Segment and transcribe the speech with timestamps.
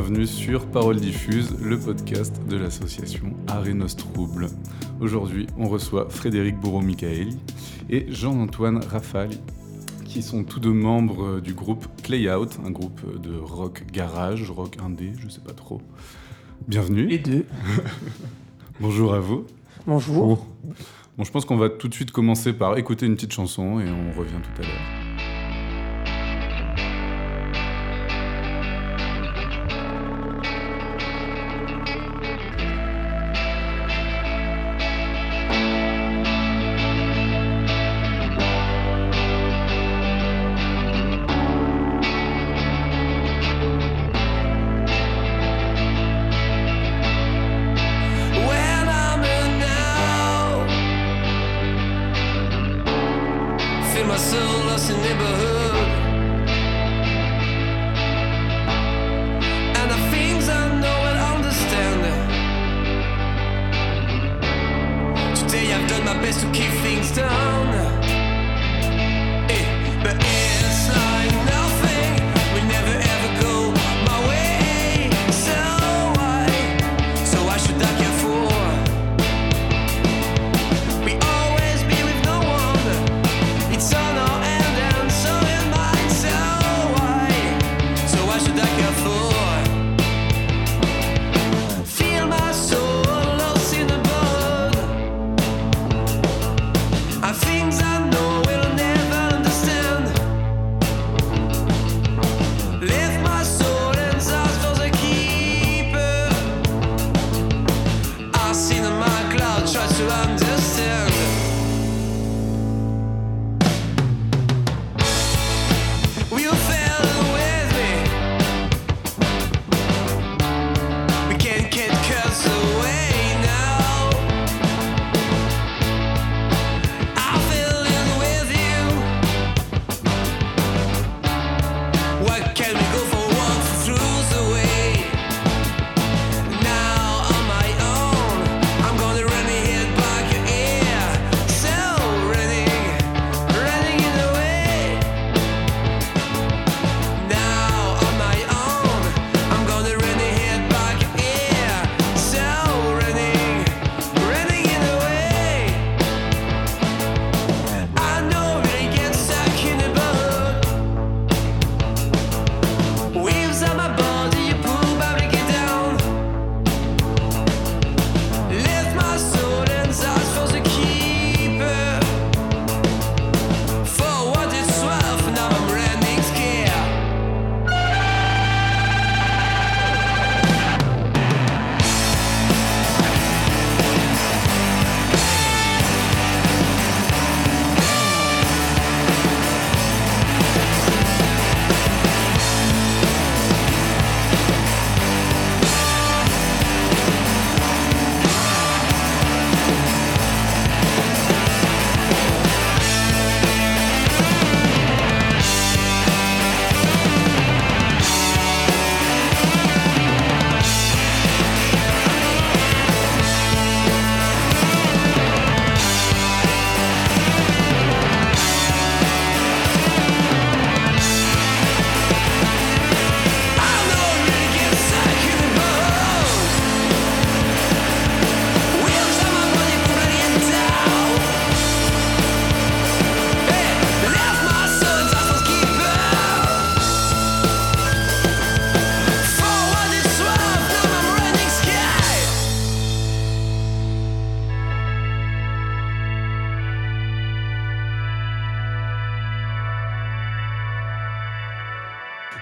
[0.00, 4.46] Bienvenue sur Parole Diffuse, le podcast de l'association Arenos Trouble.
[4.98, 7.36] Aujourd'hui, on reçoit Frédéric Bourreau-Michaeli
[7.90, 9.38] et Jean-Antoine Rafali,
[10.06, 15.12] qui sont tous deux membres du groupe Playout, un groupe de rock garage, rock indé,
[15.18, 15.82] je sais pas trop.
[16.66, 17.06] Bienvenue.
[17.06, 17.44] Les deux.
[18.80, 19.44] Bonjour à vous.
[19.86, 20.46] Bonjour.
[21.18, 23.90] Bon, je pense qu'on va tout de suite commencer par écouter une petite chanson et
[23.90, 24.99] on revient tout à l'heure.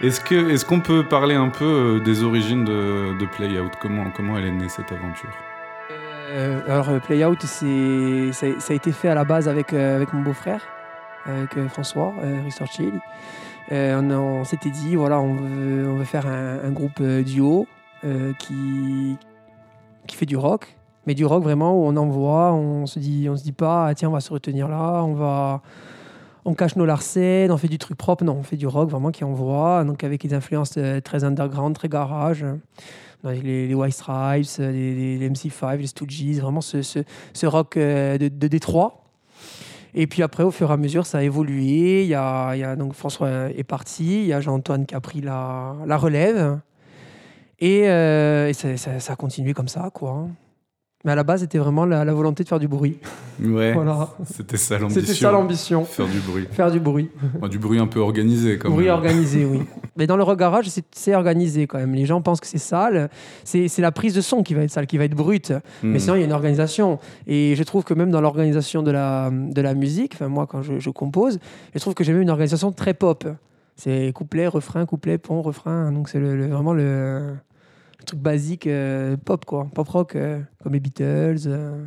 [0.08, 4.10] Est-ce que est-ce qu'on peut parler un peu euh, des origines de, de Playout Comment
[4.10, 5.28] comment elle est née cette aventure?
[6.30, 10.22] Euh, alors, euh, Playout, c'est, ça, a été fait à la base avec, avec mon
[10.22, 10.62] beau-frère,
[11.26, 12.14] avec François.
[12.22, 12.40] Euh,
[14.10, 17.66] on, s'était dit, voilà, on veut, on veut faire un, un groupe duo
[18.38, 19.18] qui,
[20.06, 20.74] qui fait du rock,
[21.06, 23.94] mais du rock vraiment où on envoie, on se dit, on se dit pas, ah,
[23.94, 25.60] tiens, on va se retenir là, on va,
[26.48, 28.24] on cache nos larcènes, on fait du truc propre.
[28.24, 31.74] Non, on fait du rock vraiment qui envoie, donc avec des influences euh, très underground,
[31.74, 32.44] très garage.
[33.24, 37.00] Les, les White Stripes, euh, les, les- les MC5, les Stooges, vraiment ce, ce,
[37.32, 39.02] ce rock euh, de, Détroit.
[39.94, 42.02] Et puis après, au fur et à mesure, ça a évolué.
[42.04, 44.94] Il y a, il y a donc François est parti, il y a Jean-Antoine qui
[44.94, 46.60] a pris la, la relève.
[47.58, 47.84] Et,
[48.54, 50.28] ça- ça a continué comme ça, quoi.
[51.04, 52.98] Mais à la base, c'était vraiment la, la volonté de faire du bruit.
[53.40, 54.08] Ouais, Voilà.
[54.24, 55.00] c'était ça l'ambition.
[55.00, 55.84] C'était ça l'ambition.
[55.84, 56.46] Faire du bruit.
[56.50, 57.08] Faire du bruit.
[57.36, 58.94] Enfin, du bruit un peu organisé, quand bruit même.
[58.94, 59.60] organisé, oui.
[59.96, 61.94] Mais dans le rock garage, c'est- organisé quand même.
[61.94, 63.10] Les gens pensent que c'est sale.
[63.44, 65.52] C'est la prise de son qui va être sale, qui va être brute.
[65.84, 65.92] Hmm.
[65.92, 66.98] Mais sinon, il y a une organisation.
[67.28, 70.62] Et je trouve que même dans l'organisation de la, de la musique, enfin, moi, quand
[70.62, 71.38] je, je compose,
[71.74, 73.24] je trouve que j'ai même une organisation très pop.
[73.76, 75.92] C'est couplet, refrain, couplet, pont, refrain.
[75.92, 77.34] Donc, c'est le, le- vraiment le,
[77.98, 79.68] le truc basique euh, pop, quoi.
[79.74, 81.84] Pop rock, euh, comme les Beatles, euh,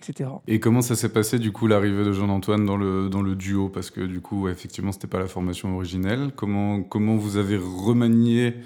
[0.00, 0.30] etc.
[0.46, 3.68] Et comment ça s'est passé, du coup, l'arrivée de Jean-Antoine dans le, dans le duo?
[3.68, 6.30] Parce que, du coup, ouais, effectivement, c'était pas la formation originelle.
[6.34, 8.56] Comment, comment vous avez remanié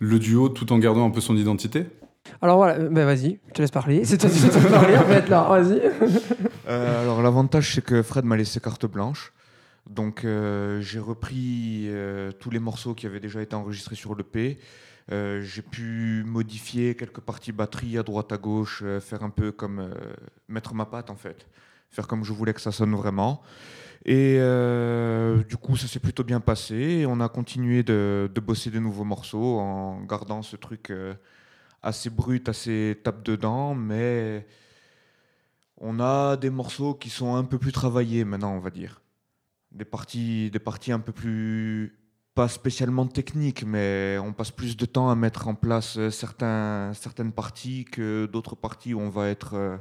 [0.00, 1.86] le duo tout en gardant un peu son identité?
[2.40, 4.04] Alors voilà, ben vas-y, je te laisse parler.
[4.04, 5.46] C'est toi qui dois parler, en fait, là.
[5.48, 5.82] Vas-y.
[6.66, 9.34] Euh, alors l'avantage c'est que Fred m'a laissé carte blanche.
[9.88, 14.58] Donc euh, j'ai repris euh, tous les morceaux qui avaient déjà été enregistrés sur l'EP.
[15.12, 19.52] Euh, j'ai pu modifier quelques parties batterie à droite à gauche, euh, faire un peu
[19.52, 19.94] comme euh,
[20.48, 21.46] mettre ma patte en fait,
[21.90, 23.42] faire comme je voulais que ça sonne vraiment.
[24.06, 24.38] Et
[25.48, 27.06] du coup ça s'est plutôt bien passé.
[27.08, 30.92] On a continué de, de bosser des nouveaux morceaux en gardant ce truc
[31.82, 34.46] assez brut, assez tape dedans, mais
[35.78, 39.00] on a des morceaux qui sont un peu plus travaillés maintenant, on va dire.
[39.72, 41.96] Des parties, des parties un peu plus,
[42.34, 46.92] pas spécialement techniques, mais on passe plus de temps à mettre en place euh, certains,
[46.94, 49.76] certaines parties que d'autres parties où on va être euh,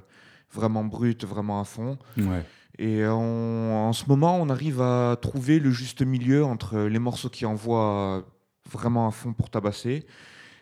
[0.51, 1.97] vraiment brut, vraiment à fond.
[2.17, 2.43] Ouais.
[2.77, 7.29] Et on- en ce moment, on arrive à trouver le juste milieu entre les morceaux
[7.29, 8.23] qui envoient
[8.71, 10.05] vraiment à fond pour tabasser.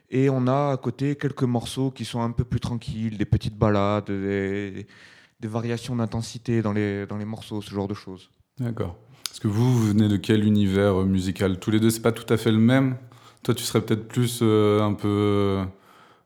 [0.10, 3.58] Et on a à côté quelques morceaux qui sont un peu plus tranquilles, des petites
[3.58, 4.88] balades, des,
[5.40, 8.30] des variations d'intensité dans les, dans les morceaux, ce genre de choses.
[8.60, 8.98] D'accord.
[9.32, 11.58] Parce que vous, vous venez de quel univers euh, musical?
[11.58, 12.98] Tous les deux, c'est pas tout à fait le même?
[13.44, 15.64] Toi, tu serais peut-être plus euh, un peu euh,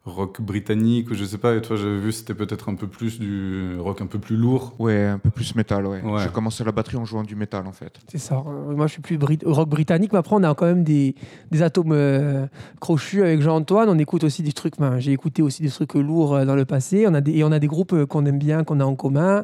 [0.06, 3.19] rock britannique, ou je sais pas, et toi, j'avais vu, c'était peut-être un peu plus
[3.19, 4.75] du rock un peu plus lourd.
[4.78, 6.02] Ouais, un peu plus métal, ouais.
[6.04, 6.22] Ouais.
[6.24, 8.00] J'ai commencé la batterie en jouant du métal, en fait.
[8.07, 8.44] C'est ça.
[8.46, 11.16] Moi, je suis plus brit- rock britannique, mais après, on a quand même des,
[11.50, 12.46] des atomes euh,
[12.80, 13.90] crochus avec Jean-Antoine.
[13.90, 14.78] On écoute aussi des trucs.
[14.80, 17.06] ben, J'ai écouté aussi des trucs lourds euh, dans le passé.
[17.07, 18.96] On a des, et on a des groupes euh, qu'on aime bien, qu'on a en
[18.96, 19.44] commun,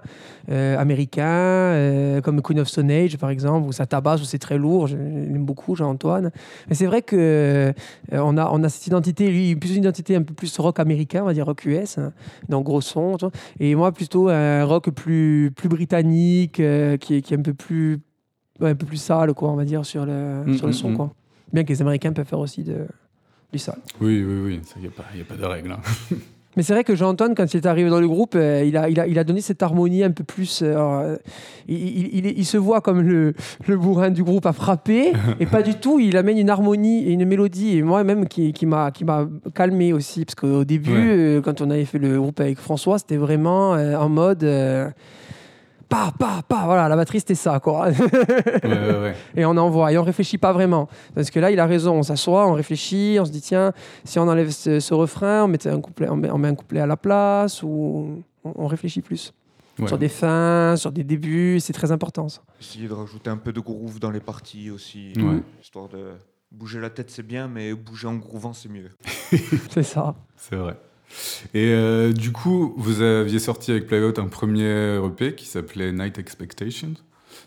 [0.51, 4.37] euh, américains, euh, comme Queen of Stone Age, par exemple, où ça tabasse, où c'est
[4.37, 4.85] très lourd.
[4.85, 6.29] J'aime beaucoup Jean-Antoine.
[6.69, 7.73] Mais c'est vrai que euh,
[8.11, 11.21] on, a, on a cette identité, lui, plus une identité un peu plus rock américain,
[11.23, 12.13] on va dire rock US, hein,
[12.49, 13.17] dans gros son.
[13.17, 13.31] tu vois.
[13.59, 17.53] Et moi, plutôt un rock plus, plus britannique, euh, qui, est, qui est un peu
[17.53, 17.99] plus
[18.59, 20.75] ouais, un peu plus sale, quoi, on va dire, sur le, Mm, sur le mm,
[20.75, 20.95] son, mm.
[20.97, 21.11] quoi.
[21.53, 22.87] Bien que les Américains peuvent faire aussi de,
[23.51, 23.79] du sale.
[23.99, 25.71] Oui, oui, oui, il n'y a, pas- y a pas de règle.
[25.71, 25.79] hein.
[26.57, 28.89] Mais c'est vrai que Jean-Antoine, quand il est arrivé dans le groupe, euh, il, a,
[28.89, 30.61] il, a, il a donné cette harmonie un peu plus.
[30.61, 31.15] euh, alors, euh,
[31.69, 33.33] il, il, se voit comme le,
[33.67, 35.99] le bourrin du groupe à frapper, et pas du tout.
[35.99, 38.91] Il amène une harmonie et une mélodie, et moi-même qui, qui m'a
[39.55, 40.25] calmé aussi.
[40.25, 40.97] Parce qu'au début, Ouais.
[41.17, 44.43] euh, quand on avait fait le groupe avec François, c'était vraiment en mode.
[45.91, 47.89] Pa, pa, pa, voilà, la batterie c'était ça, quoi.
[47.89, 47.95] Ouais,
[48.63, 49.15] ouais, ouais.
[49.35, 52.03] et on envoie et on réfléchit pas vraiment parce que là il a raison on
[52.03, 53.73] s'assoit on réfléchit on se dit tiens
[54.05, 56.55] si on enlève ce, ce refrain on met un couplet on met, on met un
[56.55, 59.33] couplet à la place ou on, on réfléchit plus
[59.79, 59.87] Ouais.
[59.87, 62.41] sur des fins sur des débuts c'est très important ça.
[62.59, 65.41] Essayer de rajouter un peu de groove dans les parties aussi, Ouais.
[65.61, 66.11] histoire de
[66.51, 68.89] bouger la tête, c'est bien, mais bouger en groovant, c'est mieux.
[69.69, 70.75] c'est ça C'est vrai.
[71.53, 76.17] Et euh, du coup, vous aviez sorti avec Playout un premier EP qui s'appelait Night
[76.19, 76.93] Expectations,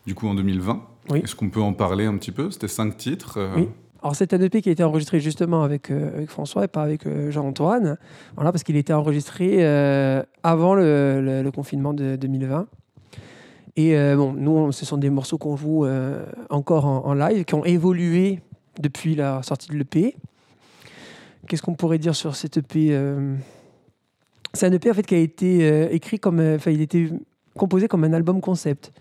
[0.07, 0.83] du coup en 2020.
[1.11, 1.21] Oui.
[1.23, 2.51] Est-ce qu'on peut en parler un petit peu?
[2.51, 3.39] C'était cinq titres.
[3.39, 3.69] euh, Oui.
[4.03, 6.83] alors c'est un EP qui a été enregistré justement avec, euh, avec François et pas
[6.83, 7.97] avec Jean-Antoine
[8.37, 9.65] voilà parce qu'il était enregistré
[10.43, 12.67] avant le, le- le confinement de 2020
[13.77, 15.87] et bon nous ce sont des morceaux qu'on joue
[16.51, 18.41] encore en, en live qui ont évolué
[18.81, 20.15] depuis la sortie de l'EP
[21.47, 23.35] qu'est-ce qu'on pourrait dire sur cet EP euh,
[24.53, 27.09] c'est un EP en fait qui a été euh, écrit comme euh, enfin il était
[27.57, 28.93] composé comme un album concept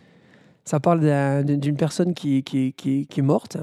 [0.65, 3.57] ça parle d'un- d'une personne qui, qui, qui, qui est morte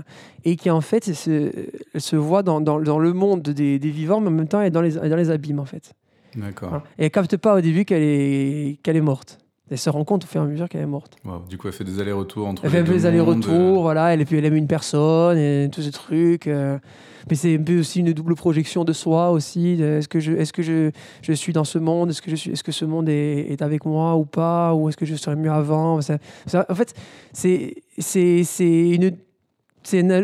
[0.45, 4.29] et qui en fait se, voit dans, dans, dans le monde des, des vivants, mais
[4.29, 5.95] en même temps elle est dans les, dans abîmes en fait.
[6.37, 6.69] D'accord.
[6.69, 6.85] Voilà.
[6.99, 9.39] Et elle capte pas au début qu'elle est, qu'elle est morte.
[9.71, 11.17] Elle se rend compte au fur et à mesure qu'elle est morte.
[11.25, 11.43] Wow.
[11.49, 13.83] Du coup, elle fait des allers-retours entre Elle fait un peu deux les allers-retours, mondes,
[13.83, 16.47] voilà, elle, puis elle aime une personne et tous ces trucs.
[16.49, 16.79] euh.
[17.29, 19.73] Mais c'est un peu aussi une double projection de soi aussi.
[19.81, 20.91] Est-ce que je, est-ce que je,
[21.23, 23.61] je suis dans ce monde Est-ce que je suis, est-ce que ce monde est, est
[23.63, 26.95] avec moi ou pas Ou est-ce que je serais mieux avant Ça- ça- En fait,
[27.33, 29.17] c'est, c'est, c'est une,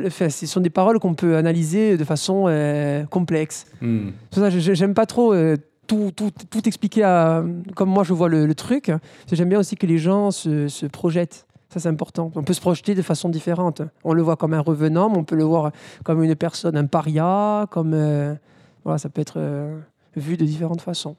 [0.07, 3.67] enfin, ce sont des paroles qu'on peut analyser de façon euh, complexe.
[3.83, 3.87] euh.
[3.87, 4.13] Hmm.
[4.31, 8.29] C'est ça j'aime pas trop euh, tout, tout, tout expliquer à- comme moi je vois
[8.29, 8.91] le, le truc.
[9.31, 11.47] J'aime bien aussi que les gens se, se projettent.
[11.69, 12.31] Ça, c'est important.
[12.37, 13.83] On peut se projeter de façon différente.
[14.05, 15.73] On le voit comme un revenant, mais on peut le voir
[16.05, 17.93] comme une personne, un paria, comme.
[17.93, 18.35] euh,
[18.85, 19.77] voilà, ça peut être euh,
[20.15, 21.17] vu de différentes façons.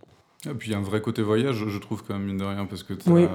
[0.50, 2.46] Et puis il y a un vrai côté voyage, je trouve, quand même, mine de
[2.46, 3.26] rien, parce que Oui.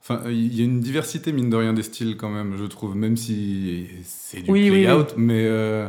[0.00, 2.94] Enfin, il y a une diversité, mine de rien, des styles, quand même, je trouve,
[2.94, 5.44] même si c'est du Oui, oui, play-out, mais...
[5.44, 5.88] euh,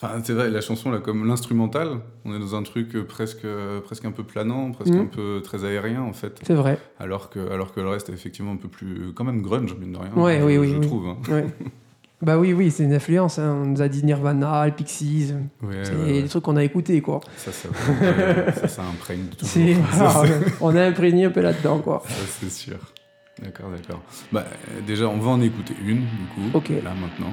[0.00, 3.44] Enfin, c'est vrai, la chanson, là, comme l'instrumental, on est dans un truc euh, presque,
[3.44, 5.00] euh, presque un peu planant, presque Mhm.
[5.00, 6.38] un peu très aérien, en fait.
[6.44, 6.78] C'est vrai.
[7.00, 9.12] Alors que, alors que le reste est effectivement un peu plus...
[9.14, 10.12] quand même grunge, mine de rien.
[10.14, 10.86] Ouais, je, oui, oui, je oui.
[10.86, 11.08] trouve.
[11.08, 11.16] hein.
[11.28, 11.46] Ouais.
[12.22, 13.40] bah oui, oui, c'est une influence.
[13.40, 13.58] hein.
[13.60, 15.34] On nous a dit Nirvana, les Pixies.
[15.64, 17.18] Ouais, c'est ouais, des trucs qu'on a écoutés, quoi.
[17.36, 17.68] Ça, ça,
[18.54, 20.24] ça, ça imprègne toujours.
[20.60, 22.04] On a imprégné un peu là-dedans, quoi.
[22.06, 22.76] Ça, c'est sûr.
[23.42, 24.00] D'accord, d'accord.
[24.30, 24.44] Bah,
[24.86, 26.56] déjà, on va en écouter une, du coup.
[26.56, 26.68] Ok.
[26.68, 27.32] Là, maintenant.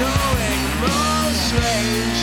[0.00, 2.20] Going more strange.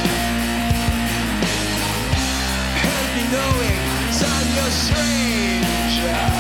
[2.84, 6.37] Help me knowing, son, you're strange.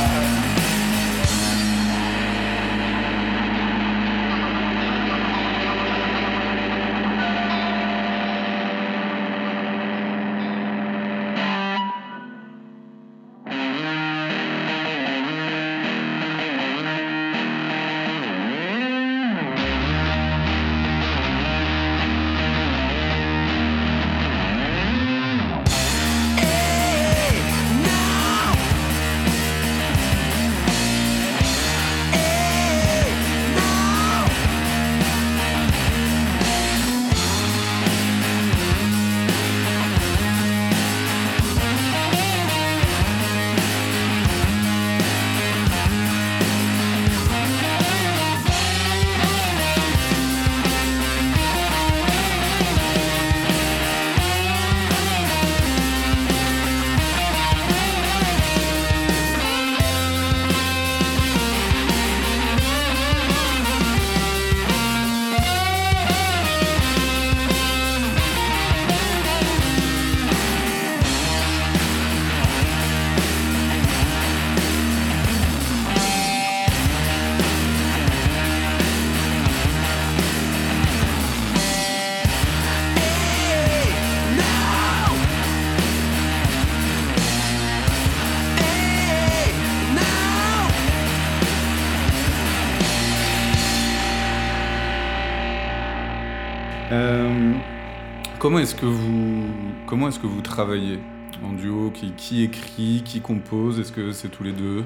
[98.47, 99.43] Comment est-ce que vous
[99.87, 100.99] comment est-ce que vous travaillez
[101.43, 101.91] en duo?
[101.91, 103.77] Qui, qui écrit, qui compose?
[103.77, 104.85] Est-ce que c'est tous les deux?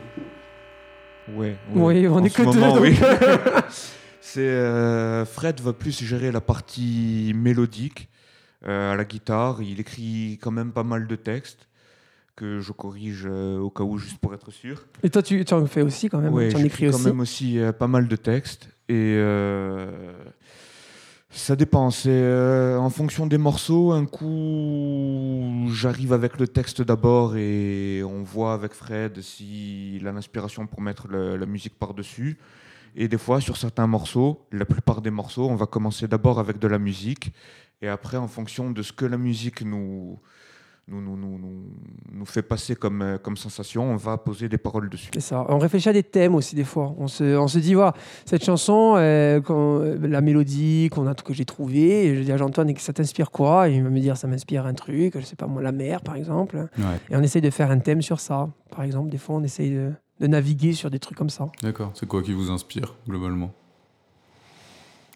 [1.35, 2.97] Ouais, Oui, on En est ce que deux, moment, oui.
[4.19, 8.09] C'est euh, Fred va plus gérer la partie mélodique
[8.67, 9.61] euh, à la guitare.
[9.61, 11.67] Il écrit quand même pas mal de textes
[12.35, 14.87] que je corrige euh, au cas où juste pour être sûr.
[15.03, 16.33] Et toi, tu, tu en fais aussi quand même.
[16.33, 17.05] Ouais, tu en j'écris écris quand aussi.
[17.07, 19.91] même aussi euh, pas mal de textes et euh,
[21.31, 21.89] ça dépend.
[21.89, 23.91] C'est euh, en fonction des morceaux.
[23.91, 30.67] Un coup, j'arrive avec le texte d'abord et on voit avec Fred s'il a l'inspiration
[30.67, 32.37] pour mettre la musique par dessus.
[32.95, 36.59] Et des fois, sur certains morceaux, la plupart des morceaux, on va commencer d'abord avec
[36.59, 37.31] de la musique
[37.81, 40.19] et après, en fonction de ce que la musique nous
[40.87, 41.63] nous, nous, nous, nous,
[42.11, 45.09] nous fait passer comme, euh, comme sensation, on va poser des paroles dessus.
[45.13, 45.45] C'est ça.
[45.47, 46.93] On réfléchit à des thèmes aussi des fois.
[46.97, 47.93] On se, on se dit, voilà,
[48.25, 52.73] cette chanson, euh, quand, la mélodie qu'on a, que j'ai trouvée, je dis à Jean-Antoine,
[52.77, 53.69] ça t'inspire quoi?
[53.69, 56.01] Et il va me dire, ça m'inspire un truc, je sais pas moi, la mer
[56.01, 56.57] par exemple.
[56.77, 58.49] Ouais, Et on essaye de faire un thème sur ça.
[58.69, 61.47] Par exemple, des fois, on essaye de, de naviguer sur des trucs comme ça.
[61.61, 61.91] d'accord.
[61.93, 63.51] C'est quoi qui vous inspire globalement?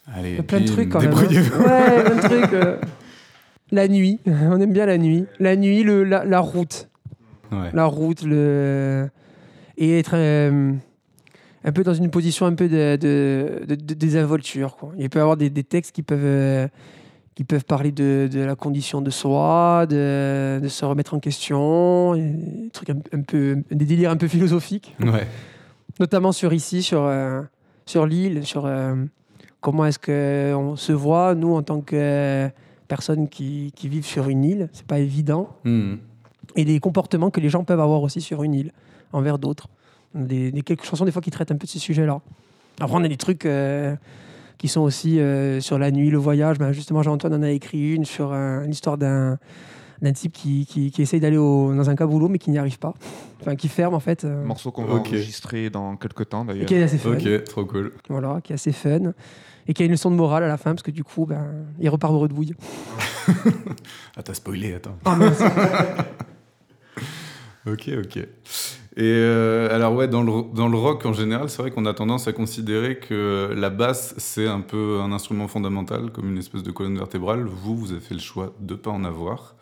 [0.07, 1.11] Allez, Il y a plein de trucs quand même.
[1.13, 1.17] hein.
[1.17, 2.53] Ouais, plein de trucs.
[2.53, 2.77] euh.
[3.71, 5.25] La nuit, on aime bien la nuit.
[5.39, 6.89] La nuit, le, la, la route.
[7.51, 7.69] Ouais.
[7.73, 9.09] La route, le...
[9.77, 10.71] et être euh,
[11.63, 14.75] un peu dans une position un peu de, de, de- de désinvolture.
[14.77, 14.93] Quoi.
[14.97, 16.67] Il peut y avoir des, des textes qui peuvent, euh,
[17.35, 22.69] qui peuvent parler de, de la condition de soi, de, se remettre en question, des,
[22.73, 25.27] trucs un, un peu, des délires un peu philosophiques Ouais.
[25.99, 27.41] notamment sur ici, sur, euh,
[27.85, 28.69] sur l'île, sur
[29.61, 32.49] comment est-ce qu'on se voit, nous, en tant que
[32.87, 34.69] personnes qui, qui vivent sur une île.
[34.73, 35.49] C'est pas évident.
[35.63, 35.99] Mhm.
[36.55, 38.71] Et les comportements que les gens peuvent avoir aussi sur une île,
[39.13, 39.67] envers d'autres.
[40.13, 42.21] Des, des quelques chansons, des fois, qui traitent un peu de ces sujets-là.
[42.79, 43.95] Après, on a des trucs euh,
[44.57, 46.57] qui sont aussi euh, sur la nuit, le voyage.
[46.57, 49.37] Ben, justement, Jean-Antoine en a écrit une sur euh, l'histoire d'un
[50.01, 52.93] d'un type qui, qui, qui essaye d'aller dans un caboulot mais qui n'y arrive pas.
[53.39, 54.25] Enfin, qui ferme en fait.
[54.25, 56.65] euh, Morceau qu'on va enregistrer dans quelques temps d'ailleurs.
[56.65, 57.13] qui est assez fun.
[57.13, 57.93] Ok, trop cool.
[58.09, 59.13] Voilà, qui est assez fun.
[59.67, 61.65] Et qui a une leçon de morale à la fin, parce que du coup, ben,
[61.79, 62.55] il repart de redouille.
[64.15, 64.97] Ah, t'as spoilé, attends.
[65.05, 65.41] Ah, mince.
[67.67, 68.17] Ok, ok.
[68.17, 71.93] Et euh, alors ouais, dans le, dans le rock en général, c'est vrai qu'on a
[71.93, 76.63] tendance à considérer que la basse, c'est un peu un instrument fondamental, comme une espèce
[76.63, 77.43] de colonne vertébrale.
[77.43, 79.55] Vous, vous avez fait le choix de ne pas en avoir.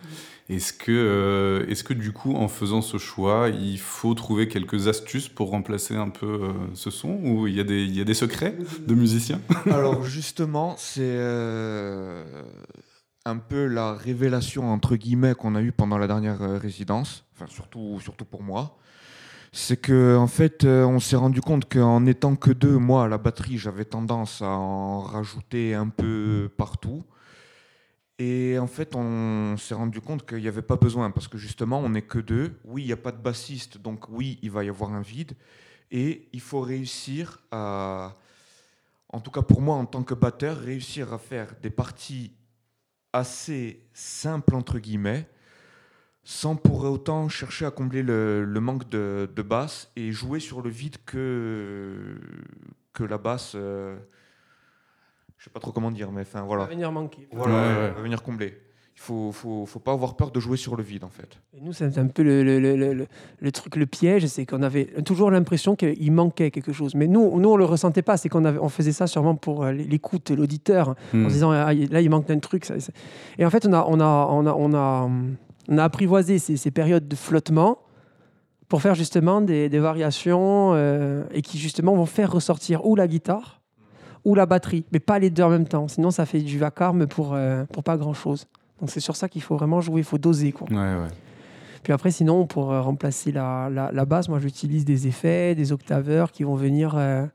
[0.55, 4.87] Est-ce que, euh, est-ce que du coup, en faisant ce choix, il faut trouver quelques
[4.87, 8.01] astuces pour remplacer un peu euh, ce son Ou il y, a des- il y
[8.01, 8.57] a des secrets
[8.87, 9.39] de musiciens?
[9.71, 12.23] Alors justement, c'est euh,
[13.25, 17.99] un peu la révélation entre guillemets qu'on a eue pendant la dernière résidence, enfin surtout,
[18.01, 18.77] surtout pour moi.
[19.55, 23.19] C'est que en fait, on s'est rendu compte qu'en étant que deux, moi à la
[23.19, 27.03] batterie, j'avais tendance à en rajouter un peu partout.
[28.19, 31.79] Et en fait, on s'est rendu compte qu'il n'y avait pas besoin parce que justement,
[31.79, 32.53] on n'est que deux.
[32.63, 35.33] Oui, il n'y a pas de bassiste, donc oui, il va y avoir un vide.
[35.91, 38.13] Et il faut réussir à,
[39.09, 42.33] en tout cas pour moi en tant que batteur, réussir à faire des parties
[43.13, 45.29] assez simples entre guillemets,
[46.23, 50.69] sans pour autant chercher à combler le, manque de, de basse et jouer sur le
[50.69, 52.19] vide que,
[52.93, 53.97] que la basse, euh,
[55.43, 57.27] je sais pas trop comment dire, mais enfin Ça voilà, va venir manquer.
[57.33, 57.91] voilà, Ouais, ouais, ouais.
[57.91, 58.53] va venir combler.
[58.95, 61.37] Il faut, faut, faut pas avoir peur de jouer sur le vide en fait.
[61.53, 63.07] Et nous, c'est un peu le, le- le-
[63.41, 66.95] le- truc, le piège, c'est qu'on avait toujours l'impression qu'il manquait quelque chose.
[66.95, 69.65] Mais nous, nous on le ressentait pas, c'est qu'on avait- on faisait ça sûrement pour
[69.65, 71.27] euh, l'écoute, l'auditeur, en Hmm.
[71.27, 72.63] se disant, ah, là, il manque un truc.
[72.63, 72.93] ça- ça-
[73.37, 75.09] Et en fait, on a, on a, on a, on a,
[75.67, 77.79] on a apprivoisé ces, ces périodes de flottement
[78.69, 83.07] pour faire justement des, des variations euh, et qui justement vont faire ressortir ou la
[83.07, 83.59] guitare
[84.25, 85.87] ou la batterie, mais pas les deux en même temps.
[85.87, 88.47] Sinon, ça fait du vacarme pour, euh, pour pas grand-chose.
[88.79, 90.51] Donc c'est sur ça qu'il faut vraiment jouer, il faut doser.
[90.51, 90.67] Quoi.
[90.69, 91.07] Ouais, ouais.
[91.83, 95.71] Puis après, sinon, pour euh, remplacer la, la, la basse, moi, j'utilise des effets, des
[95.73, 97.25] octaveurs qui vont venir euh,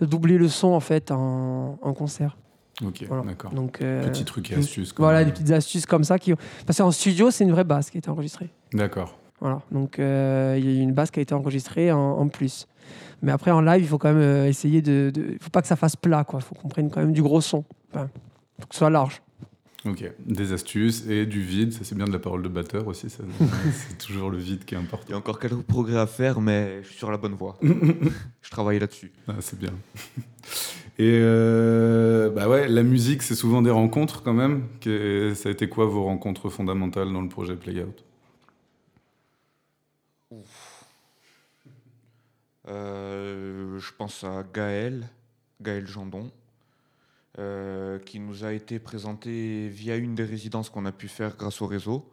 [0.00, 2.36] doubler le son en fait en, en concert.
[2.84, 3.22] Ok, Voilà.
[3.24, 3.52] d'accord.
[3.52, 4.94] Donc, euh, Petits trucs et astuces.
[4.98, 6.18] Voilà, des petites astuces comme ça.
[6.18, 6.34] Qui...
[6.66, 8.50] Parce qu'en studio, c'est une vraie basse qui été enregistrée.
[8.72, 9.18] D'accord.
[9.40, 9.62] Voilà.
[9.70, 12.66] Donc, euh, il y a une basse qui a été enregistrée en, en plus.
[13.22, 15.12] Mais après, en live, il faut quand même euh, essayer de.
[15.14, 16.40] Il ne faut pas que ça fasse plat, quoi.
[16.40, 17.64] Il faut qu'on prenne quand même du gros son.
[17.92, 18.08] Enfin,
[18.60, 19.20] faut que ce soit large.
[19.84, 23.08] Ok, des astuces et du vide, ça c'est bien de la parole de batteur aussi,
[23.08, 23.22] ça,
[23.88, 25.14] c'est toujours le vide qui est Il y important.
[25.14, 27.56] a encore quelques progrès à faire, mais je suis sur la bonne voie.
[27.62, 29.12] je travaille là-dessus.
[29.28, 29.70] Ah, c'est bien.
[30.98, 34.62] Et euh, bah ouais, la musique c'est souvent des rencontres quand même.
[34.80, 37.94] Que- ça a été quoi vos rencontres fondamentales dans le projet Playout
[42.66, 45.08] je pense à Gaël,
[45.60, 46.30] Gaël Jandon,
[47.38, 51.60] euh, qui nous a été présenté via une des résidences qu'on a pu faire grâce
[51.60, 52.10] au réseau,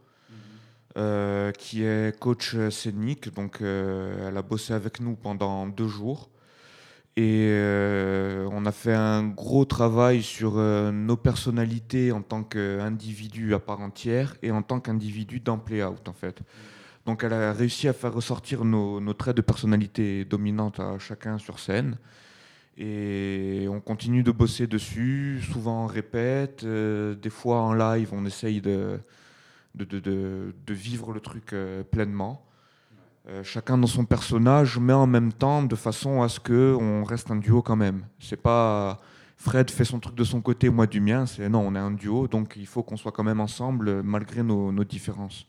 [0.97, 3.33] euh, qui est coach scénique.
[3.33, 6.29] Donc, euh, elle a bossé avec nous pendant deux jours.
[7.15, 13.53] Et euh, on a fait un gros travail sur euh, nos personnalités en tant qu'individu
[13.53, 16.41] à part entière et en tant qu'individu dans Playout, en fait.
[17.05, 21.59] Donc elle a réussi à faire ressortir nos, traits de personnalité dominantes à chacun sur
[21.59, 21.97] scène.
[22.77, 25.41] Et on continue de bosser dessus.
[25.51, 28.99] Souvent on répète, euh, des fois en live on essaye de,
[30.67, 32.45] vivre le truc euh, pleinement.
[33.27, 37.31] Euh, chacun dans son personnage, mais en même temps de façon à ce qu'on reste
[37.31, 38.05] un duo quand même.
[38.19, 38.99] C'est pas
[39.37, 41.25] Fred fait son truc de son côté, moi du mien.
[41.25, 44.41] C'est non, on est un duo, donc il faut qu'on soit quand même ensemble malgré
[44.41, 45.47] nos différences.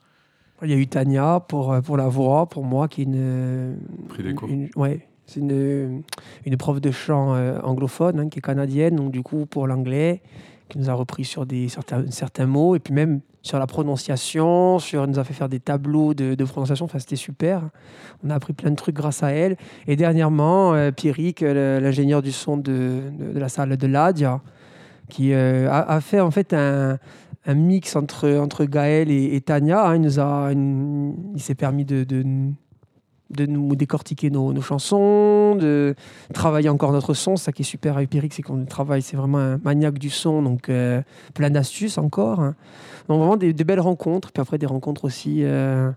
[0.62, 3.77] Il y a eu Tania pour, euh, pour la voix, pour moi, qui est une.
[4.09, 4.49] Pris des cours.
[4.49, 6.03] une- ouais, c'est une,
[6.47, 10.23] une prof de chant euh, anglophone hein, qui est canadienne, donc du coup pour l'anglais,
[10.69, 14.79] qui nous a repris sur des, certains, certains mots, et puis même sur la prononciation,
[14.79, 17.62] sur, elle nous a fait faire des tableaux de, de prononciation, enfin c'était super.
[18.25, 19.57] On a appris plein de trucs grâce à elle.
[19.87, 24.40] Et dernièrement, euh, Pierrick, euh, l'ingénieur du son de, de, de la salle de l'Adia,
[25.11, 26.99] qui euh, a, a fait en fait un,
[27.47, 29.89] un mix entre, entre Gaël et, et Tania.
[29.89, 29.97] hein.
[29.97, 32.25] Il, nous a, il, il s'est permis de, de,
[33.31, 35.95] de nous décortiquer nos, nos chansons, de
[36.33, 37.37] travailler encore notre son.
[37.37, 40.43] Ça qui est super avec Pierrick, c'est qu'on travaille, c'est vraiment un maniaque du son,
[40.43, 41.03] donc euh,
[41.35, 42.41] plein d'astuces encore.
[42.41, 42.55] hein.
[43.09, 45.91] Donc vraiment des, des belles rencontres, puis après des rencontres aussi euh,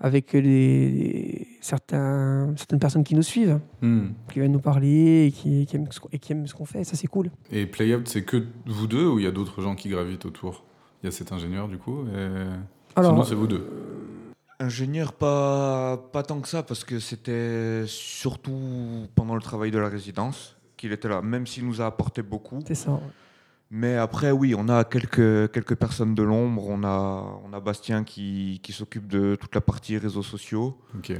[0.00, 4.08] avec les, certains, certaines personnes qui nous suivent, Hmm.
[4.32, 6.84] qui viennent nous parler et qui, qui aiment, et qui aiment ce qu'on fait.
[6.84, 7.30] Ça, c'est cool.
[7.52, 10.64] Et Playout, c'est que vous deux ou il y a d'autres gens qui gravitent autour?
[11.04, 12.46] Il y a cet ingénieur du coup et...
[12.96, 13.68] Sinon, Alors, c'est vous deux.
[14.58, 19.90] Ingénieur, pas, pas tant que ça, parce que c'était surtout pendant le travail de la
[19.90, 22.60] résidence qu'il était là, même s'il nous a apporté beaucoup.
[22.66, 22.98] c'est ça.
[23.70, 26.68] Mais après, oui, on a quelques, quelques personnes de l'ombre.
[26.68, 30.78] On a, on a Bastien qui, qui s'occupe de toute la partie réseaux sociaux.
[30.96, 31.18] Ok, ouais.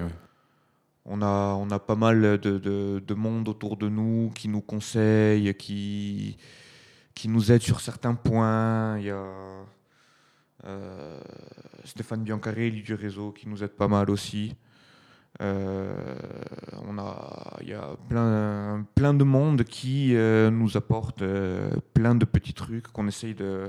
[1.04, 4.62] On a, on a pas mal de, de, de monde autour de nous qui nous
[4.62, 6.38] conseille, qui,
[7.14, 8.98] qui nous aide sur certains points.
[8.98, 9.26] Il y a
[10.66, 11.20] euh,
[11.85, 14.55] Stéphane Biancarelli du réseau qui nous aide pas mal aussi.
[15.40, 15.92] Euh,
[16.88, 22.14] on a, il y a plein, plein de monde qui euh, nous apporte euh, plein
[22.14, 23.64] de petits trucs qu'on essaye de,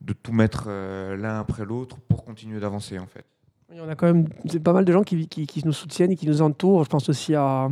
[0.00, 3.24] de tout mettre l'un après l'autre pour continuer d'avancer en fait.
[3.72, 4.28] Oui, on a quand même
[4.62, 5.28] pas mal de gens qui,
[5.64, 6.84] nous soutiennent et qui nous entourent.
[6.84, 7.68] Je pense aussi à,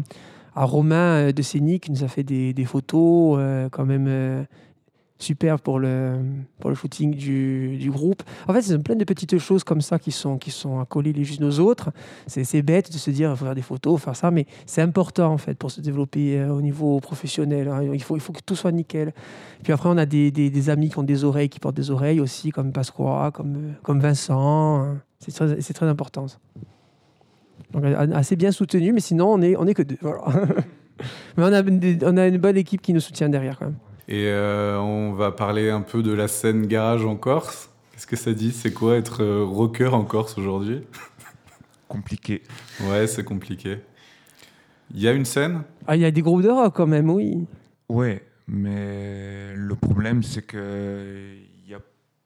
[0.55, 3.39] Romain de Sénic qui nous a fait des, des photos
[3.71, 4.47] quand même
[5.19, 6.19] super pour le,
[6.61, 8.23] pour le shooting du, du groupe.
[8.47, 11.37] En fait, c'est plein de petites choses comme ça qui sont, qui sont accolées les
[11.37, 11.91] unes aux autres.
[12.27, 15.33] C'est bête de se dire il faut faire des photos, faire ça, mais c'est important
[15.33, 17.69] en fait pour se développer euh, au niveau professionnel.
[17.69, 17.83] hein.
[17.93, 19.13] Il, faut, il faut que tout soit nickel.
[19.63, 22.21] Puis après, on a des, des, amis qui ont des oreilles, qui portent des oreilles
[22.21, 24.83] aussi, comme Pasqua, comme, euh, comme Vincent.
[24.83, 25.01] hein.
[25.19, 26.27] C'est très, très important.
[27.73, 29.99] Donc, assez bien soutenu, mais sinon, on est, on est que deux.
[31.37, 33.77] Mais on a, on a une bonne équipe qui nous soutient derrière quand même.
[34.09, 37.69] Et euh, on va parler un peu de la scène garage en Corse.
[37.93, 38.53] Qu'est-ce que ça dit?
[38.53, 40.81] C'est quoi être euh, rocker en Corse aujourd'hui?
[41.89, 42.43] Compliqué.
[42.85, 43.79] Ouais, c'est compliqué.
[44.95, 45.63] Il y a une scène?
[45.87, 47.47] Ah, il y a des groupes de rock quand même, oui.
[47.91, 51.81] Ouais, mais le problème, c'est que il n'y a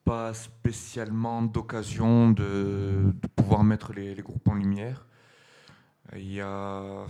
[0.05, 5.07] pas spécialement d'occasion de, de pouvoir mettre les, les groupes en lumière.
[6.17, 7.05] Il y a...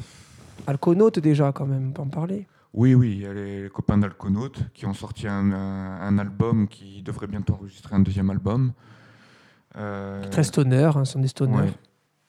[0.66, 2.46] Alconaute déjà quand même, on peut en parler.
[2.74, 6.18] Oui, oui, il y a les, les copains d'Alconaut qui ont sorti un, un- un
[6.18, 8.72] album qui devrait bientôt enregistrer un deuxième album.
[9.76, 11.54] Euh, Très stoner, hein, ce sont des stoners.
[11.56, 11.72] ouais.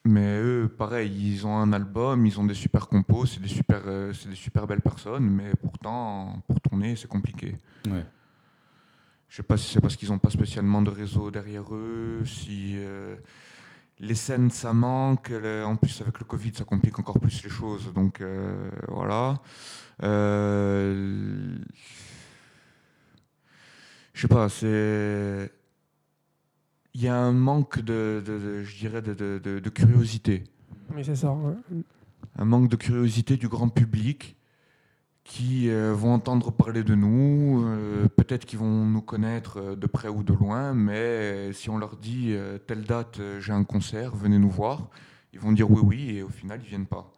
[0.05, 3.83] Mais eux, pareil, ils ont un album, ils ont des super compos, c'est des super,
[3.85, 7.55] euh, c'est des super belles personnes, mais pourtant, pour tourner, c'est compliqué.
[7.89, 8.05] Ouais.
[9.29, 12.73] Je sais pas si c'est parce qu'ils n'ont pas spécialement de réseau derrière eux, si
[12.75, 13.15] euh,
[14.01, 15.31] les scènes ça manque,
[15.65, 19.39] en plus avec le Covid ça complique encore plus les choses, donc euh, voilà.
[20.01, 21.55] Euh,
[24.13, 25.51] je sais pas, c'est
[26.95, 30.43] il y a un manque de, de- de- je dirais, de, curiosité,
[30.93, 31.31] Mais c'est ça.
[31.33, 31.55] ouais.
[32.37, 34.35] un manque de curiosité du grand public
[35.23, 39.87] qui euh, vont entendre parler de nous, euh, peut-être qu'ils vont nous connaître euh, de
[39.87, 42.35] près ou de loin, mais si on leur dit
[42.67, 44.89] telle date, j'ai un concert, venez nous voir,
[45.31, 47.11] ils vont dire oui, oui, et au final, ils viennent pas.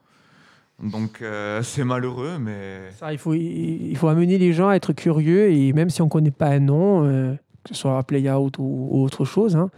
[0.82, 5.74] Donc euh, c'est malheureux, mais Ça, il faut, amener les gens à être curieux et
[5.74, 7.34] même si on ne connaît pas un nom, euh,
[7.64, 9.70] que ce soit Playout ou, ou autre chose, hein,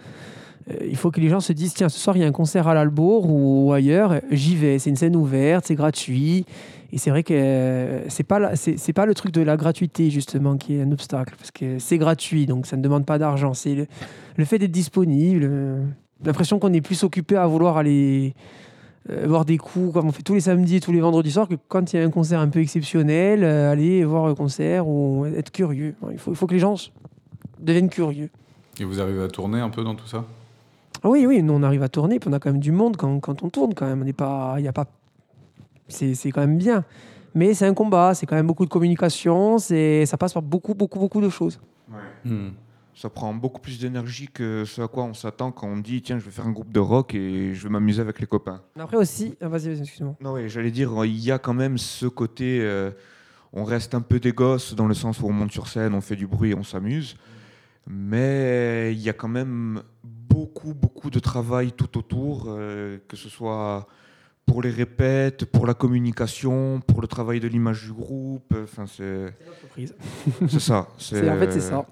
[0.69, 2.31] euh, il faut que les gens se disent tiens, ce soir il y a un
[2.31, 4.79] concert à l'Albourg ou ailleurs, j'y vais.
[4.79, 6.45] C'est une scène ouverte, c'est gratuit.
[6.93, 8.53] Et c'est vrai que c'est pas
[8.95, 12.45] pas le truc de la gratuité justement qui est un obstacle parce que c'est gratuit
[12.45, 13.53] donc ça ne demande pas d'argent.
[13.53, 13.87] C'est le,
[14.37, 15.51] le fait d'être disponible,
[16.23, 18.33] l'impression qu'on est plus occupé à vouloir aller
[19.25, 21.55] voir des coups comme on fait tous les samedis et tous les vendredis soirs que
[21.67, 25.25] quand il y a un concert un peu exceptionnel, euh, aller voir le concert ou
[25.25, 25.95] être curieux.
[26.11, 26.75] Il faut, il faut que les gens
[27.59, 28.29] deviennent curieux.
[28.79, 30.25] Et vous arrivez à tourner un peu dans tout ça?
[31.03, 32.97] Ah oui, oui, nous on arrive à tourner, puis on a quand même du monde
[32.97, 34.01] quand, quand on tourne quand même.
[34.01, 34.85] On n'est pas, il y a pas,
[35.87, 36.83] c'est c'est quand même bien.
[37.33, 40.73] Mais c'est un combat, c'est quand même beaucoup de communication, c'est ça passe par beaucoup,
[40.73, 41.59] beaucoup, beaucoup de choses.
[42.25, 42.49] Hmm.
[42.97, 46.17] Ça prend beaucoup plus d'énergie que ce à quoi on s'attend quand on dit tiens,
[46.17, 48.63] je vais faire un groupe de rock et je vais m'amuser avec les copains.
[48.79, 50.15] Après aussi, ah, vas-y, excuse-moi.
[50.19, 52.89] Non, oui, j'allais dire, il y a quand même ce côté, euh,
[53.53, 56.01] on reste un peu des gosses dans le sens où on monte sur scène, on
[56.01, 57.17] fait du bruit, on s'amuse,
[57.85, 63.29] mais il y a quand même beaucoup, beaucoup de travail tout autour, euh, que ce
[63.29, 63.87] soit
[64.47, 69.25] pour les répètes, pour la communication, pour le travail de l'image du groupe, enfin c'est
[69.47, 69.93] Entreprise.
[70.49, 70.87] c'est ça.
[70.97, 71.85] C'est- En fait, c'est ça.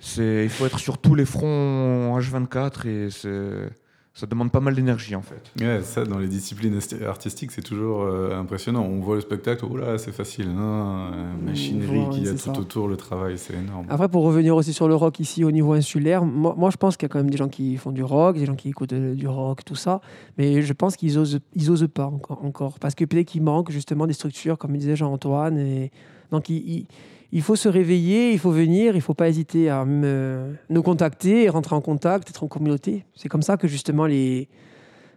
[0.00, 3.70] c'est- il faut être sur tous les fronts H24 et c'est
[4.12, 5.40] Ça demande pas mal d'énergie en fait.
[5.64, 8.82] Ouais, ça, dans les disciplines artistiques, c'est toujours euh, impressionnant.
[8.82, 10.52] On voit le spectacle, oh là, c'est facile.
[10.52, 12.52] Non, euh, machinerie Ouais, qu'il y a tout ça.
[12.52, 13.86] autour, le travail, c'est énorme.
[13.88, 16.96] Après, pour revenir aussi sur le rock ici au niveau insulaire, moi, moi, je pense
[16.96, 18.92] qu'il y a quand même des gens qui font du rock, des gens qui écoutent
[18.92, 20.00] euh, du rock, tout ça,
[20.38, 23.70] mais je pense qu'ils osent, ils osent pas encore, encore parce que peut-être qu'il manque
[23.70, 25.56] justement des structures, comme disait Jean-Antoine.
[25.56, 25.92] Et...
[26.32, 26.86] Donc, il, il-
[27.32, 31.74] il faut se réveiller, il faut venir, il faut pas hésiter à nous contacter, rentrer
[31.76, 33.04] en contact, être en communauté.
[33.14, 34.48] C'est comme ça que justement les,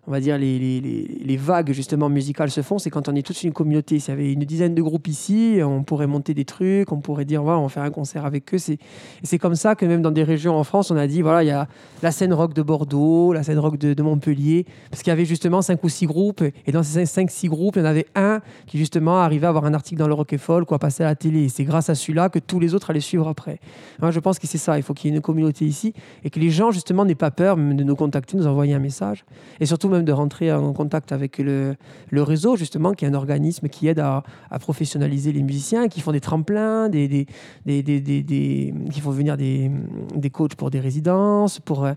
[0.05, 3.25] on va dire les, les, les- vagues justement musicales se font, c'est quand on est
[3.25, 3.99] toute une communauté.
[3.99, 7.25] S'il y avait une dizaine de groupes ici, on pourrait monter des trucs, on pourrait
[7.25, 8.57] dire voilà, on va faire un concert avec eux.
[8.57, 8.77] C'est,
[9.23, 11.47] c'est comme ça que même dans des régions en France, on a dit voilà, il
[11.47, 11.67] y a
[12.01, 15.61] la scène rock de Bordeaux, la scène rock de, Montpellier, parce qu'il y avait justement
[15.61, 18.41] cinq ou six groupes, et dans ces cinq six groupes, il y en avait un
[18.67, 21.07] qui justement arrivait à avoir un article dans le Rock et Folk, quoi, passer à
[21.07, 21.45] la télé.
[21.45, 23.59] Et c'est grâce à celui-là que tous les autres allaient suivre après.
[24.01, 24.77] Moi, je pense que c'est ça.
[24.77, 27.31] Il faut qu'il y ait une communauté ici et que les gens justement n'aient pas
[27.31, 29.25] peur même de nous contacter, nous envoyer un message,
[29.59, 31.75] et surtout même de rentrer en contact avec le,
[32.09, 36.01] le réseau justement, qui est un organisme qui aide à, à professionnaliser les musiciens, qui
[36.01, 37.25] font des tremplins, des, des,
[37.65, 39.71] des, des- des- des- qui font venir des,
[40.15, 41.93] des coachs pour des résidences, pour euh,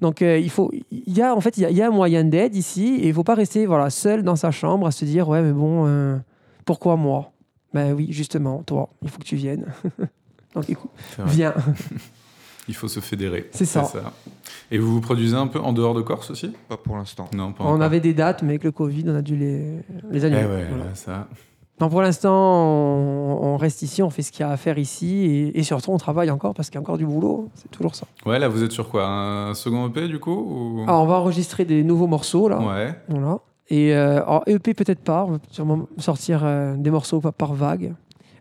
[0.00, 2.24] donc euh, il faut, il y a en fait il y y a un moyen
[2.24, 5.28] d'aide ici et il faut pas rester voilà seul dans sa chambre à se dire
[5.28, 6.16] ouais mais bon euh,
[6.64, 7.30] pourquoi moi?
[7.72, 9.66] Ben oui justement toi il faut que tu viennes.
[10.54, 10.90] Donc écoute
[11.26, 11.54] viens.
[12.68, 13.48] Il faut se fédérer.
[13.52, 13.84] C'est ça.
[14.70, 16.52] Et vous vous produisez un peu en dehors de Corse aussi?
[16.68, 17.28] Pas pour l'instant.
[17.34, 17.82] Non, pas On encore.
[17.82, 19.64] avait des dates mais avec le Covid on a dû les
[20.10, 20.44] les Eh annuler.
[20.44, 20.84] ouais, Voilà.
[20.84, 21.26] là, ça.
[21.80, 24.78] Donc pour l'instant on, on reste ici on fait ce qu'il y a à faire
[24.78, 27.70] ici et, et surtout on travaille encore parce qu'il y a encore du boulot c'est
[27.70, 28.06] toujours ça.
[28.24, 29.06] Ouais, là, vous êtes sur quoi?
[29.08, 30.84] Un second EP, du coup ou...
[30.86, 32.60] Ah, on va enregistrer des nouveaux morceaux là.
[32.60, 32.94] Ouais.
[33.08, 33.38] Voilà.
[33.68, 37.54] Et euh, alors, EP peut-être pas, on va sûrement sortir euh, des morceaux par, par
[37.54, 37.94] vague.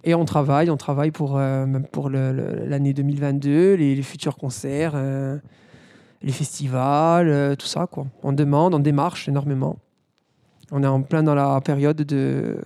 [0.04, 5.38] Et on travaille, on travaille pour, euh, pour l'année 2022, les, les futurs concerts, euh,
[6.24, 7.88] les festivals, euh, tout ça.
[7.88, 8.08] Quoi.
[8.24, 9.78] On demande, on démarche énormément.
[10.72, 12.58] On est en plein dans la période de,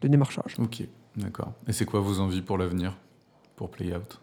[0.00, 0.56] de démarchage.
[0.58, 0.84] Ok,
[1.16, 1.52] d'accord.
[1.68, 2.96] Et c'est quoi vos envies pour l'avenir
[3.56, 4.20] Pour Play Out?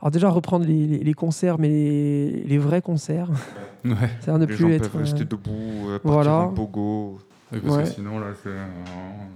[0.00, 3.30] Alors déjà reprendre les, les- les concerts, mais les, les vrais concerts.
[3.86, 3.94] Ouais.
[4.20, 4.90] C'est-à-dire ne Les plus gens être...
[4.90, 5.50] peuvent rester euh, debout,
[5.88, 6.38] euh, partir voilà.
[6.40, 7.18] en pogo.
[7.50, 7.82] Parce Ouais.
[7.84, 8.50] que sinon, là, c'est.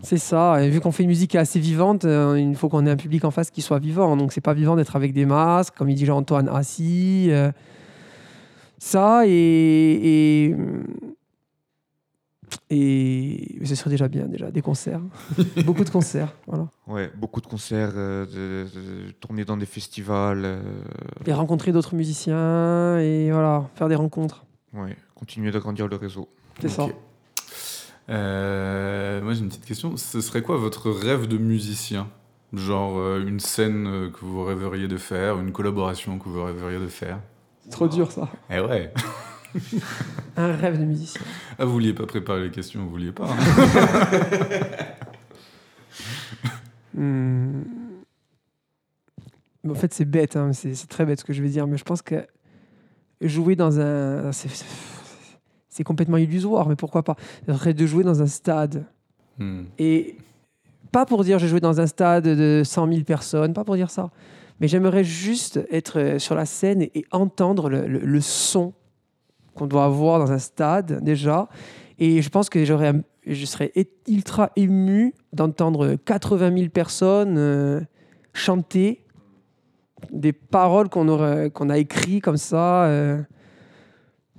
[0.02, 2.68] C'est ça, et vu qu'on fait une musique qui est assez vivante, euh, il faut
[2.68, 4.16] qu'on ait un public en face qui soit vivant.
[4.16, 7.28] Donc c'est pas vivant d'être avec des masques, comme il dit Jean-Antoine, assis.
[7.30, 7.50] euh,
[8.78, 10.54] ça, et, et.
[12.70, 15.00] et- ce serait déjà bien, déjà, des concerts.
[15.64, 16.68] Beaucoup de concerts, voilà.
[16.86, 20.42] Ouais, beaucoup de concerts, euh, de, de- tourner dans des festivals.
[20.44, 20.60] euh,
[21.26, 24.44] Et rencontrer d'autres musiciens, et voilà, faire des rencontres.
[24.74, 26.28] ouais, continuer d'agrandir le réseau.
[26.60, 26.86] C'est ça.
[28.10, 29.96] Euh, moi, j'ai une petite question.
[29.96, 32.08] Ce serait quoi votre rêve de musicien?
[32.54, 36.78] Genre euh, une scène euh, que vous rêveriez de faire, une collaboration que vous rêveriez
[36.78, 37.20] de faire?
[37.62, 38.28] C'est trop dur, ça.
[38.50, 38.92] Eh ouais
[40.36, 41.20] Un rêve de musicien.
[41.58, 43.36] Ah, vous vouliez pas préparer les questions, vous vouliez pas hein
[46.94, 47.62] Hmm.
[49.68, 51.76] En fait, c'est bête, hein, c'est c'est très bête ce que je vais dire, mais
[51.76, 52.26] je pense que
[53.20, 54.30] jouer dans un.
[55.68, 57.16] C'est- complètement illusoire, mais pourquoi pas?
[57.46, 58.84] Ce serait de jouer dans un stade.
[59.38, 59.64] Hmm.
[59.78, 60.16] Et
[60.92, 63.90] pas pour dire j'ai joué dans un stade de 100 000 personnes, pas pour dire
[63.90, 64.10] ça.
[64.60, 68.72] Mais j'aimerais juste être euh, sur la scène et, entendre le, le- le son
[69.54, 71.48] qu'on doit avoir dans un stade déjà.
[72.00, 72.92] Et je pense que j'aurais,
[73.26, 73.72] je serais
[74.08, 77.80] ultra ému d'entendre 80 000 personnes euh,
[78.32, 79.04] chanter
[80.12, 82.84] des paroles qu'on aurait, qu'on a écrites comme ça.
[82.84, 83.20] euh,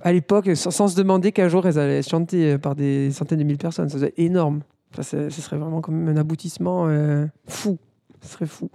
[0.02, 3.10] à l'époque, sans, sans se demander qu'un jour elles allaient être chantées euh, par des
[3.10, 3.88] centaines de mille personnes.
[3.88, 4.60] Ça serait énorme.
[5.00, 7.78] C'est- ce serait vraiment comme un aboutissement euh, fou.
[8.22, 8.70] Ce serait fou.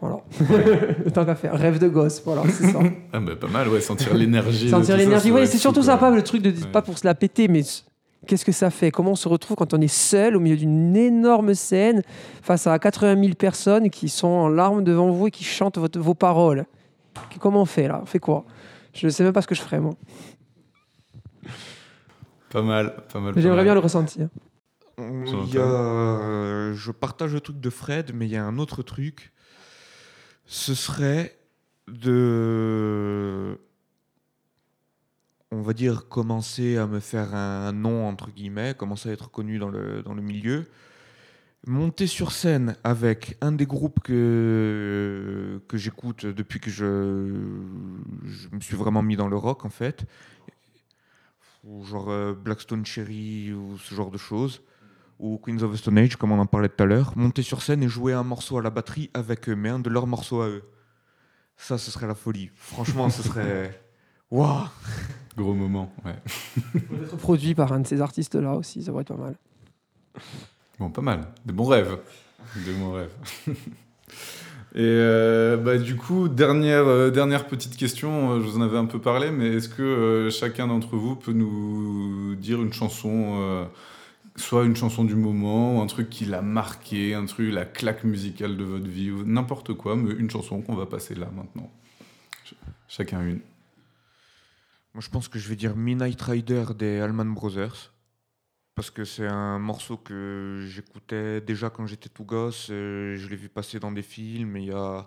[0.00, 0.18] Voilà.
[1.14, 1.54] Tant qu'à faire.
[1.58, 2.22] Rêve de gosse.
[2.24, 2.78] Voilà, c'est ça.
[3.12, 4.68] Ah, bah, pas mal, ouais, sentir l'énergie.
[4.70, 5.30] Sentir l'énergie.
[5.32, 6.70] Oui, c'est surtout pas le truc de Ouais.
[6.72, 7.62] pas pour se la péter, mais
[8.26, 8.90] qu'est-ce que ça fait?
[8.92, 12.02] Comment on se retrouve quand on est seul au milieu d'une énorme scène
[12.42, 15.98] face à 80 000 personnes qui sont en larmes devant vous et qui chantent votre-
[15.98, 16.64] vos paroles?
[17.40, 17.98] Comment on fait là?
[18.02, 18.44] On fait quoi?
[18.98, 19.94] Je ne sais même pas ce que je ferais moi.
[22.50, 23.32] Pas mal, pas mal.
[23.36, 24.28] J'aimerais bien le ressentir.
[24.98, 28.58] Il y a, euh, je partage le truc de Fred, mais il y a un
[28.58, 29.32] autre truc.
[30.46, 31.38] Ce serait
[31.86, 33.56] de,
[35.52, 39.60] on va dire, commencer à me faire un nom, entre guillemets, commencer à être connu
[39.60, 40.66] dans le, dans le milieu.
[41.66, 47.34] Monter sur scène avec un des groupes que, que j'écoute depuis que je,
[48.24, 50.06] je me suis vraiment mis dans le rock, en fait.
[51.64, 54.62] Ou genre euh, Blackstone Cherry ou ce genre de choses
[55.18, 57.62] ou Queens of the Stone Age, comme on en parlait tout à l'heure, monter sur
[57.62, 60.42] scène et jouer un morceau à la batterie avec eux, mais un de leurs morceaux
[60.42, 60.62] à eux.
[61.56, 62.50] Ça, ce serait la folie.
[62.54, 63.82] Franchement, ce serait.
[64.30, 64.68] Waouh
[65.36, 66.16] Gros moment, ouais.
[66.72, 69.36] Peut-être produit par un de ces artistes-là aussi, ça pourrait être pas mal.
[70.78, 71.26] Bon, pas mal.
[71.44, 71.98] Des bons rêves.
[72.56, 73.12] Des bons rêves.
[74.74, 78.76] Et euh, bah, du coup, dernière, euh, dernière petite question, euh, je vous en avais
[78.76, 83.66] un peu parlé, mais est-ce que chacun d'entre vous peut nous dire une chanson,
[84.36, 88.04] soit une chanson du moment, ou un truc qui l'a marqué, un truc, la claque
[88.04, 91.70] musicale de votre vie, ou n'importe quoi, mais une chanson qu'on va passer là maintenant?
[92.44, 92.54] Ch-
[92.88, 93.40] chacun une.
[94.94, 97.92] Moi, je pense que je vais dire Midnight Rider des Allman Brothers.
[98.78, 102.68] Parce que c'est un morceau que j'écoutais déjà quand j'étais tout gosse.
[102.70, 104.56] euh, je l'ai vu passer dans des films.
[104.56, 105.04] Il y a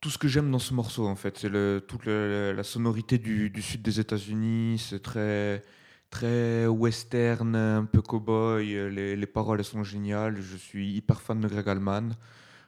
[0.00, 1.36] tout ce que j'aime dans ce morceau, en fait.
[1.38, 1.50] C'est
[1.88, 4.78] toute la sonorité du, sud des États-Unis.
[4.78, 5.64] C'est très,
[6.08, 8.92] très western, un peu cowboy.
[8.92, 10.40] Les, les paroles, elles sont géniales.
[10.40, 12.10] Je suis hyper fan de Greg Allman.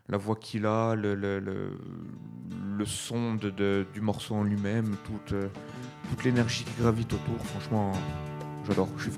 [0.09, 5.37] La voix qu'il a, le, le, son de, du morceau en lui-même, toute,
[6.11, 7.93] toute l'énergie qui gravite autour, franchement,
[8.69, 9.11] j'adore, je suis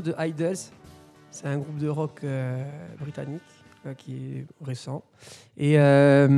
[0.00, 0.56] de Idols.
[1.30, 2.64] C'est un groupe de rock euh,
[3.00, 3.42] britannique
[3.86, 5.02] euh, qui est récent.
[5.56, 6.28] Et euh,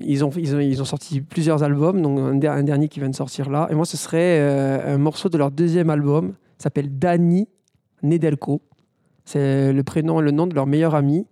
[0.00, 3.00] ils, ont, ils, ont, ils ont sorti plusieurs albums, donc un, der- un dernier qui
[3.00, 3.68] vient de sortir là.
[3.70, 4.40] Et moi, ce serait
[4.86, 6.34] un morceau de leur deuxième album.
[6.58, 7.48] S'appelle Danny
[8.02, 8.62] Nedelko.
[9.26, 11.26] C'est le prénom et le nom de leur meilleur ami,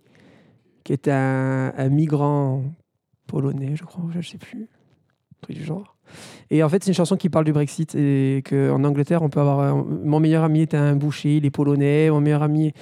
[0.83, 2.63] qui est un, un migrant
[3.27, 4.67] polonais, je crois, je ne sais plus.
[5.41, 5.95] Truc du genre.
[6.49, 9.39] Et en fait, c'est une chanson qui parle du Brexit et qu'en Angleterre, on peut
[9.39, 9.59] avoir.
[9.59, 12.73] un- Mon meilleur ami est un boucher, il est polonais, mon meilleur ami.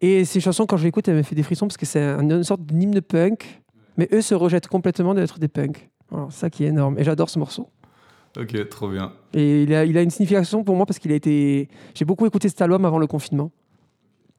[0.00, 2.20] Et ces chansons, quand je l'écoute, elles me fait des frissons parce que c'est un-
[2.28, 3.62] une sorte d'hymne punk,
[3.96, 5.90] mais eux se rejettent complètement d'être des punks.
[6.10, 6.98] Voilà, c'est ça qui est énorme.
[6.98, 7.68] Et j'adore ce morceau.
[8.38, 9.12] Ok, trop bien.
[9.34, 11.68] Et il a, il a une signification pour moi parce qu'il a été.
[11.94, 13.50] J'ai beaucoup écouté cet album avant le confinement.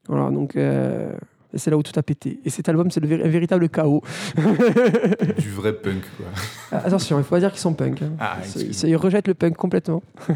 [0.09, 0.55] Voilà, donc.
[0.57, 1.13] euh,
[1.55, 2.39] c'est là où tout a pété.
[2.45, 4.01] Et cet album, c'est le un véritable chaos.
[5.37, 6.25] Du vrai punk, quoi.
[6.71, 8.01] Ah, Attention, il faut pas dire qu'ils sont punks.
[8.01, 8.11] hein.
[8.19, 10.01] Ah, Ils- ils rejettent le punk complètement.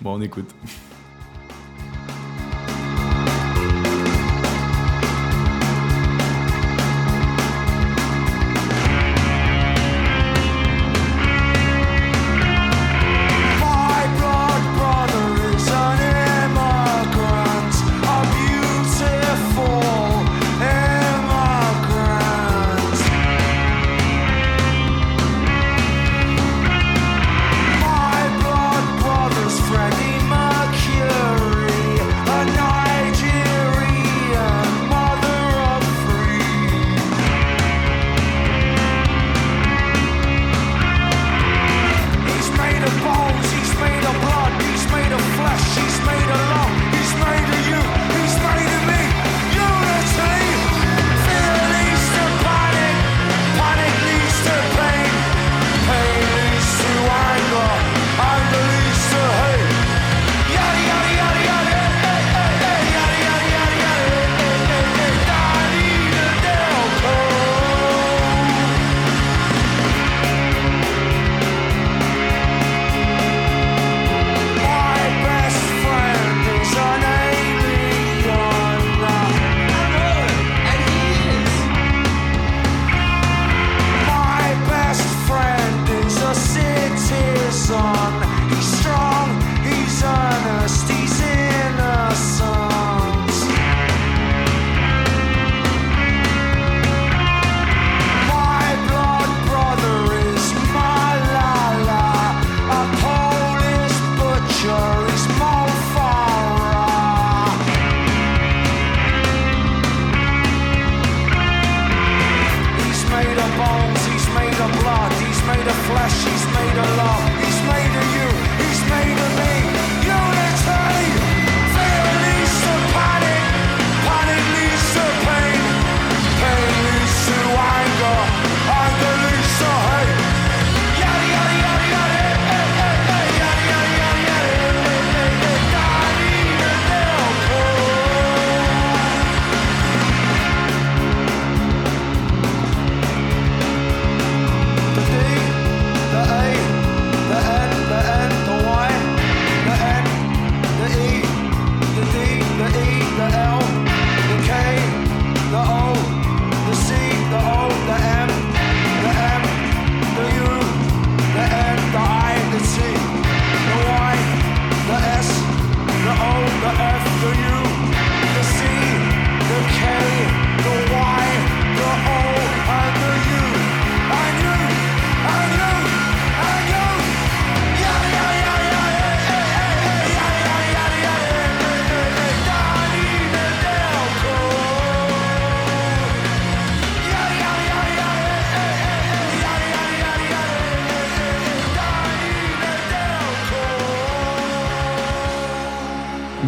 [0.00, 0.54] Bon, on écoute.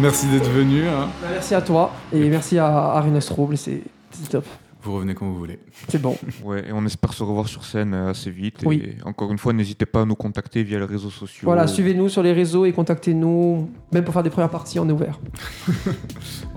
[0.01, 0.87] Merci d'être venu.
[0.87, 1.09] hein.
[1.29, 3.81] Merci à toi et merci à Trouble, c'est
[4.29, 4.45] top.
[4.83, 5.59] Vous revenez quand vous voulez.
[5.89, 6.17] C'est bon.
[6.43, 8.63] Ouais, et on espère se revoir sur scène euh, assez vite.
[8.65, 8.81] Oui.
[8.83, 11.45] Et encore une fois, n'hésitez pas à nous contacter via les réseaux sociaux.
[11.45, 13.69] Voilà, suivez-nous sur les réseaux et contactez-nous.
[13.91, 15.19] Même pour faire des premières parties, on est ouvert.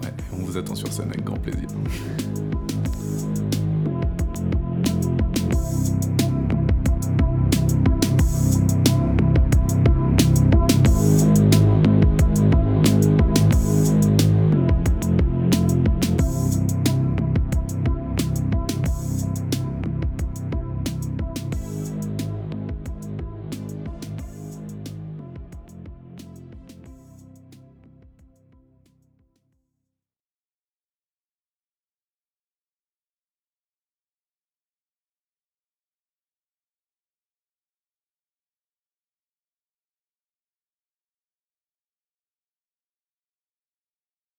[0.02, 1.68] Ouais, on vous attend sur scène avec grand plaisir.